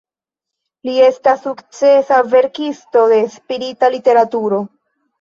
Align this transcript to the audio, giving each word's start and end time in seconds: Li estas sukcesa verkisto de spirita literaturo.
Li 0.89 0.95
estas 1.07 1.43
sukcesa 1.49 2.19
verkisto 2.33 3.07
de 3.15 3.23
spirita 3.39 3.95
literaturo. 4.01 4.69